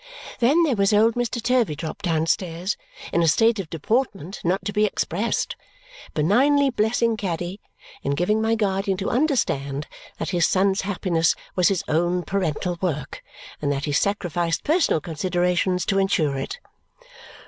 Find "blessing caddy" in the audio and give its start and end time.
6.71-7.59